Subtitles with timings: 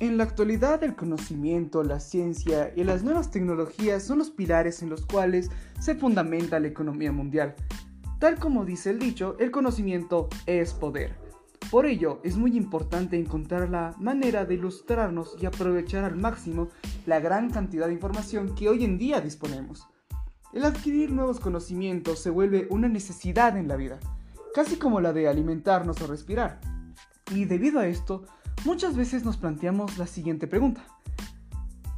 [0.00, 4.88] En la actualidad el conocimiento, la ciencia y las nuevas tecnologías son los pilares en
[4.88, 7.54] los cuales se fundamenta la economía mundial.
[8.18, 11.18] Tal como dice el dicho, el conocimiento es poder.
[11.70, 16.70] Por ello, es muy importante encontrar la manera de ilustrarnos y aprovechar al máximo
[17.04, 19.86] la gran cantidad de información que hoy en día disponemos.
[20.54, 24.00] El adquirir nuevos conocimientos se vuelve una necesidad en la vida,
[24.54, 26.58] casi como la de alimentarnos o respirar.
[27.32, 28.24] Y debido a esto,
[28.64, 30.84] Muchas veces nos planteamos la siguiente pregunta.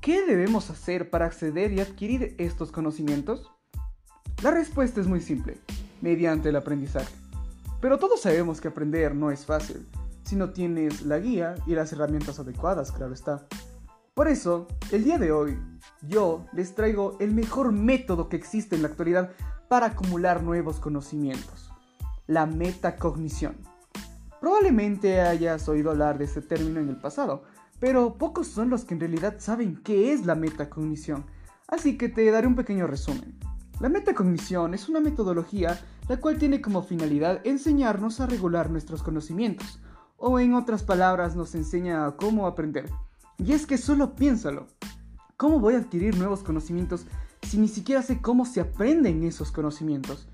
[0.00, 3.50] ¿Qué debemos hacer para acceder y adquirir estos conocimientos?
[4.42, 5.58] La respuesta es muy simple,
[6.00, 7.14] mediante el aprendizaje.
[7.80, 9.86] Pero todos sabemos que aprender no es fácil,
[10.24, 13.46] si no tienes la guía y las herramientas adecuadas, claro está.
[14.14, 15.56] Por eso, el día de hoy,
[16.02, 19.30] yo les traigo el mejor método que existe en la actualidad
[19.68, 21.70] para acumular nuevos conocimientos,
[22.26, 23.67] la metacognición.
[24.40, 27.42] Probablemente hayas oído hablar de este término en el pasado,
[27.80, 31.26] pero pocos son los que en realidad saben qué es la metacognición,
[31.66, 33.38] así que te daré un pequeño resumen.
[33.80, 35.78] La metacognición es una metodología
[36.08, 39.80] la cual tiene como finalidad enseñarnos a regular nuestros conocimientos,
[40.16, 42.90] o en otras palabras nos enseña cómo aprender.
[43.38, 44.66] Y es que solo piénsalo,
[45.36, 47.06] ¿cómo voy a adquirir nuevos conocimientos
[47.42, 50.28] si ni siquiera sé cómo se aprenden esos conocimientos?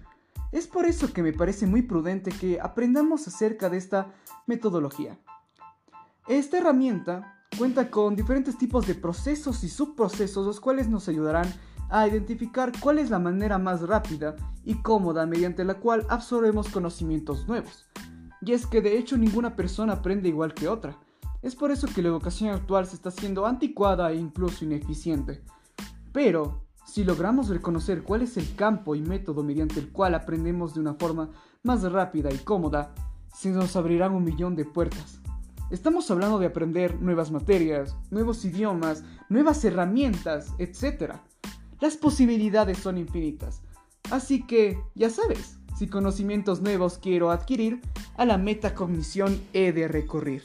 [0.55, 4.15] Es por eso que me parece muy prudente que aprendamos acerca de esta
[4.47, 5.19] metodología.
[6.29, 11.53] Esta herramienta cuenta con diferentes tipos de procesos y subprocesos los cuales nos ayudarán
[11.91, 17.49] a identificar cuál es la manera más rápida y cómoda mediante la cual absorbemos conocimientos
[17.49, 17.87] nuevos.
[18.41, 20.97] Y es que de hecho ninguna persona aprende igual que otra.
[21.43, 25.43] Es por eso que la educación actual se está haciendo anticuada e incluso ineficiente.
[26.13, 30.81] Pero si logramos reconocer cuál es el campo y método mediante el cual aprendemos de
[30.81, 31.31] una forma
[31.63, 32.95] más rápida y cómoda,
[33.35, 35.21] se nos abrirán un millón de puertas.
[35.71, 41.15] Estamos hablando de aprender nuevas materias, nuevos idiomas, nuevas herramientas, etc.
[41.81, 43.63] Las posibilidades son infinitas.
[44.11, 47.81] Así que, ya sabes, si conocimientos nuevos quiero adquirir,
[48.17, 50.43] a la metacognición he de recurrir.